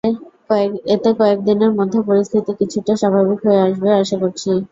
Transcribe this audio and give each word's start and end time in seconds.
এতে 0.93 1.09
কয়েক 1.19 1.39
দিনের 1.47 1.71
মধ্যে 1.79 1.99
পরিস্থিতি 2.07 2.51
কিছুটা 2.59 2.93
স্বাভাবিক 3.01 3.39
হয়ে 3.45 3.63
আসবে 3.67 3.89
আশা 4.01 4.17
করছি। 4.23 4.49